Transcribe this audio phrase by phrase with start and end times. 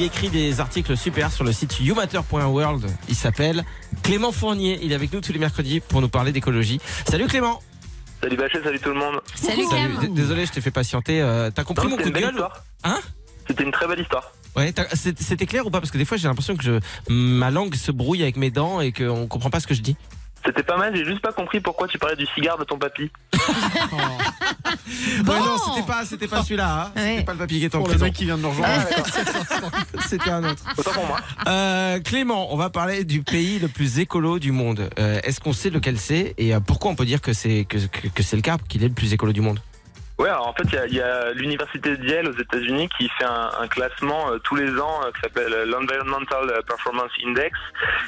[0.00, 2.86] écrit des articles super sur le site youmatter.world.
[3.08, 3.64] Il s'appelle
[4.02, 4.78] Clément Fournier.
[4.82, 6.80] Il est avec nous tous les mercredis pour nous parler d'écologie.
[7.06, 7.60] Salut Clément
[8.22, 9.20] Salut Bachet, salut tout le monde.
[9.34, 9.64] Salut.
[10.00, 11.20] D- Désolé, je t'ai fait patienter.
[11.20, 12.64] Euh, T'as compris Non, mon coup de une belle gueule histoire.
[12.84, 13.00] Hein
[13.48, 14.30] C'était une très belle histoire.
[14.56, 15.80] Ouais, c'était clair ou pas?
[15.80, 16.78] Parce que des fois j'ai l'impression que je,
[17.12, 19.96] ma langue se brouille avec mes dents et qu'on comprend pas ce que je dis.
[20.44, 23.10] C'était pas mal, j'ai juste pas compris pourquoi tu parlais du cigare de ton papy.
[25.24, 25.32] Bon.
[25.32, 26.86] Ouais, non, c'était pas, c'était pas celui-là.
[26.86, 26.92] Hein.
[26.96, 27.22] C'était Ouais.
[27.24, 28.04] pas le papier qui est en Pour le prison.
[28.06, 28.84] mec qui vient de nous rejoindre.
[30.08, 30.62] C'était un autre.
[30.76, 31.20] Autant pour moi.
[31.46, 34.90] Euh, Clément, on va parler du pays le plus écolo du monde.
[34.98, 37.78] Euh, Est-ce qu'on sait lequel c'est et euh, pourquoi on peut dire que c'est que,
[37.78, 39.60] que, que c'est le cas, qu'il est le plus écolo du monde?
[40.22, 42.88] Ouais, alors en fait, il y a- il y a, l'université de Yale aux États-Unis
[42.96, 47.10] qui fait un, un classement euh, tous les ans euh, qui s'appelle euh, l'Environmental Performance
[47.26, 47.58] Index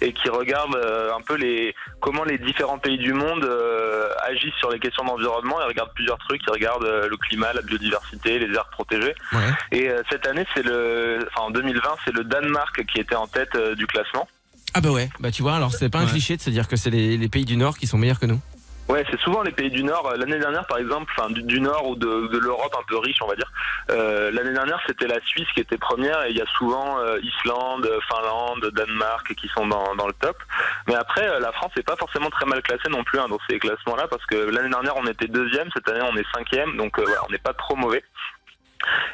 [0.00, 4.54] et qui regarde euh, un peu les comment les différents pays du monde euh, agissent
[4.58, 5.56] sur les questions d'environnement.
[5.60, 6.40] Ils regardent plusieurs trucs.
[6.46, 9.14] Ils regardent euh, le climat, la biodiversité, les aires protégées.
[9.32, 9.50] Ouais.
[9.72, 13.26] Et euh, cette année, c'est le, enfin en 2020, c'est le Danemark qui était en
[13.26, 14.26] tête euh, du classement.
[14.74, 16.10] Ah bah ouais, bah tu vois, alors c'est pas un Ouais.
[16.10, 18.26] cliché de se dire que c'est les, les pays du Nord qui sont meilleurs que
[18.26, 18.40] nous.
[18.88, 20.06] Ouais, c'est souvent les pays du Nord.
[20.06, 23.26] Euh, L'année dernière, par exemple, enfin du, Nord ou de, l'Europe un peu riche, on
[23.26, 23.50] va dire.
[23.90, 27.18] Euh, L'année dernière, c'était la Suisse qui était première, et il y a souvent euh,
[27.22, 30.38] Islande, Finlande, Danemark qui sont dans, le top.
[30.86, 33.38] Mais après, euh, la France n'est pas forcément très mal classée non plus hein, dans
[33.48, 36.98] ces classements-là, parce que l'année dernière, on était deuxième, cette année, on est cinquième, donc
[36.98, 38.02] euh, on n'est pas trop mauvais.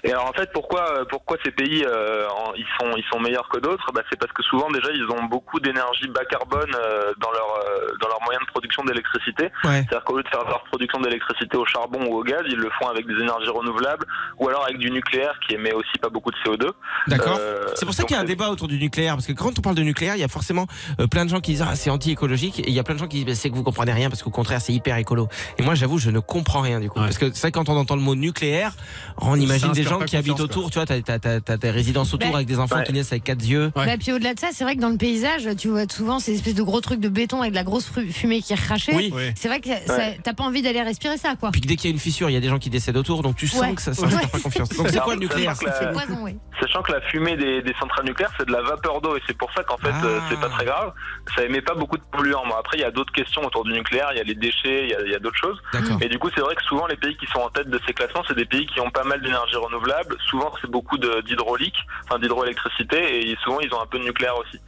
[0.04, 2.26] Et alors en fait, pourquoi euh, pourquoi ces pays euh,
[2.56, 3.90] ils sont ils sont meilleurs que d'autres?
[3.94, 7.48] Bah, c'est parce que souvent déjà ils ont beaucoup d'énergie bas carbone euh, dans leur
[7.66, 9.44] euh, dans leurs moyens de production d'électricité.
[9.64, 9.84] Ouais.
[9.88, 12.70] C'est-à-dire qu'au lieu de faire leur production d'électricité au charbon ou au gaz, ils le
[12.78, 14.04] font avec des énergies renouvelables
[14.38, 16.70] ou alors avec du nucléaire qui émet aussi pas beaucoup de CO2.
[17.06, 17.38] D'accord.
[17.40, 19.58] Euh, C'est pour ça qu'il y a un débat autour du nucléaire, parce que quand
[19.58, 20.66] on parle de nucléaire, il y a forcément
[21.00, 23.00] euh, plein de gens qui disent ah, c'est anti-écologique, et il y a plein de
[23.00, 25.28] gens qui disent bah, c'est que vous comprenez rien, parce qu'au contraire c'est hyper écolo.
[25.58, 27.06] Et moi j'avoue, je ne comprends rien du coup, Ouais.
[27.06, 28.72] parce que c'est vrai, quand on entend le mot nucléaire,
[29.20, 31.70] on imagine des inspire gens qui habitent autour, tu vois, t'as, t'as, t'as, t'as des
[31.70, 32.84] résidences autour Bah, avec des enfants ouais.
[32.84, 33.72] qui naissent avec quatre yeux.
[33.76, 33.86] Ouais.
[33.86, 36.34] Bah, puis au-delà de ça, c'est vrai que dans le paysage, tu vois souvent ces
[36.34, 38.94] espèces de gros trucs de béton avec de la grosse fumée qui est recrachée.
[38.94, 39.12] Oui.
[39.36, 41.50] C'est vrai que ça- ça- t'as pas envie d'aller respirer ça, quoi.
[41.50, 42.96] Puis que dès qu'il y a une fissure, il y a des gens qui décèdent
[42.96, 43.74] autour, donc tu sens Ouais.
[43.74, 44.12] que ça, ça Ouais.
[44.32, 44.68] pas confiance.
[44.70, 46.36] Donc c'est quoi le nucléaire sachant que C'est la- poison, oui.
[46.60, 49.36] Sachant que la fumée des, des centrales nucléaires, c'est de la vapeur d'eau et c'est
[49.36, 50.04] pour ça qu'en fait, Ah.
[50.04, 50.92] euh, c'est pas très grave.
[51.36, 52.44] Ça émet pas beaucoup de polluants.
[52.46, 54.84] Bon, après, il y a d'autres questions autour du nucléaire, il y a les déchets,
[54.84, 55.58] il y a, il y a d'autres choses.
[55.72, 55.98] D'accord.
[56.00, 57.92] Et du coup, c'est vrai que souvent, les pays qui sont en tête de ces
[57.92, 60.16] classements, c'est des pays qui ont pas mal d'énergie renouvelable.
[60.28, 64.58] Souvent, c'est beaucoup d'hydraulique, enfin d'hydroélectricité, et souvent, ils ont un peu de nucléaire aussi.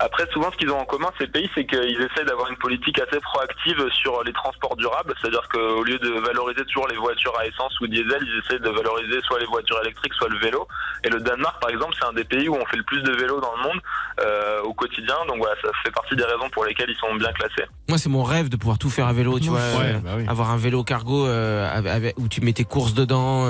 [0.00, 2.98] Après, souvent, ce qu'ils ont en commun, ces pays, c'est qu'ils essaient d'avoir une politique
[3.00, 5.14] assez proactive sur les transports durables.
[5.20, 8.68] C'est-à-dire qu'au lieu de valoriser toujours les voitures à essence ou diesel, ils essaient de
[8.70, 10.66] valoriser soit les voitures électriques, soit le vélo.
[11.04, 13.12] Et le Danemark, par exemple, c'est un des pays où on fait le plus de
[13.12, 13.80] vélo dans le monde
[14.20, 15.16] euh, au quotidien.
[15.28, 17.64] Donc voilà, ça fait partie des raisons pour lesquelles ils sont bien classés.
[17.88, 19.58] Moi, c'est mon rêve de pouvoir tout faire à vélo, tu vois.
[19.60, 20.24] Ouais, euh, bah oui.
[20.28, 23.46] Avoir un vélo cargo euh, avec- où tu mets tes courses dedans.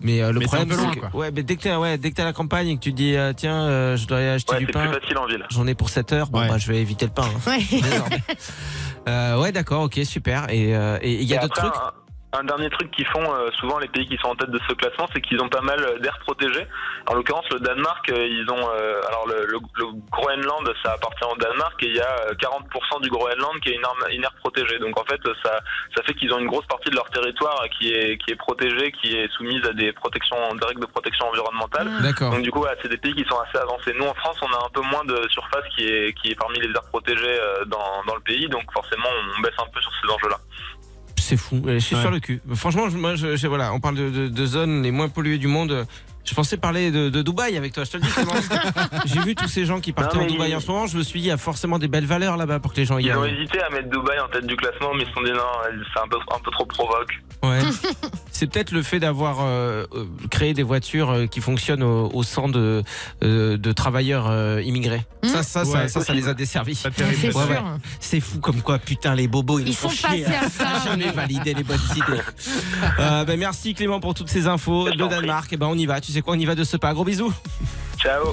[0.00, 2.16] Mais euh, le Mais problème, c'est que, ouais, mais dès que t'es ouais, dès que
[2.16, 4.28] t'es à la campagne et que tu te dis euh, tiens, euh, je dois aller
[4.28, 5.46] acheter Ouais, du c'est pain, plus facile en ville.
[5.50, 6.48] j'en ai pour 7 heures, bon Ouais.
[6.48, 7.24] bah je vais éviter le pain.
[7.24, 7.60] hein, Ouais.
[9.08, 10.46] Euh, ouais, d'accord, ok, super.
[10.50, 11.74] Et euh, et il y a Et d'autres trucs?
[11.74, 11.92] Un,
[12.34, 14.74] un dernier truc qu'ils font euh, souvent les pays qui sont en tête de ce
[14.74, 16.66] classement, c'est qu'ils ont pas mal d'aires protégées.
[17.08, 21.24] En l'occurrence, le Danemark, euh, ils ont euh, alors le, le- le Groenland, ça appartient
[21.24, 24.22] au Danemark et il y a euh, 40% du Groenland qui est une, arme- une
[24.24, 24.78] aire protégée.
[24.78, 25.60] Donc en fait, ça
[25.96, 28.92] ça fait qu'ils ont une grosse partie de leur territoire qui est qui est protégée,
[28.92, 31.88] qui est soumise à des protections, des règles de protection environnementale.
[32.02, 32.30] D'accord.
[32.32, 33.92] Donc du coup, voilà, c'est des pays qui sont assez avancés.
[33.98, 36.58] Nous, en France, on a un peu moins de surface qui est qui est parmi
[36.60, 38.48] les aires protégées euh, dans dans le pays.
[38.48, 40.36] Donc forcément, on baisse un peu sur ces enjeux-là.
[41.36, 41.62] C'est fou.
[41.66, 42.00] Je suis Ouais.
[42.02, 42.40] sur le cul.
[42.54, 45.38] Franchement, je- moi, je, je- voilà, on parle de, de- de zones les moins polluées
[45.38, 45.86] du monde.
[46.24, 47.84] Je pensais parler de, de Dubaï avec toi.
[47.84, 48.08] Je te le dis.
[48.10, 48.54] Clément, parce que
[49.06, 50.86] J'ai vu tous ces gens qui partaient Non, en Dubaï il- en ce moment.
[50.86, 52.84] Je me suis dit, il y a forcément des belles valeurs là-bas pour que les
[52.86, 53.34] gens y Ils ont aillent.
[53.34, 55.42] hésité à mettre Dubaï en tête du classement, mais ils se sont dit non,
[55.92, 57.12] c'est un peu, un peu trop provoque.
[57.42, 57.60] Ouais.
[58.34, 62.22] C'est peut-être le fait d'avoir euh, euh, créé des voitures euh, qui fonctionnent au, au
[62.24, 62.82] sang de,
[63.22, 65.06] euh, de travailleurs euh, immigrés.
[65.22, 65.28] Hmm.
[65.28, 66.74] Ça, ça, ça, Ouais, ça, ça les a desservis.
[66.74, 68.20] C'est Ouais, ouais.
[68.20, 70.82] Fou comme quoi, putain, les bobos, ils, font sont chier à ça.
[70.84, 72.22] jamais valider les bonnes idées.
[73.26, 75.04] Ben, merci Clément pour toutes ces infos de.
[75.06, 75.52] Danemark.
[75.52, 76.00] Et ben on y va.
[76.00, 76.92] Tu sais quoi, on y va de ce pas.
[76.92, 77.32] Gros bisous.
[77.98, 78.32] Ciao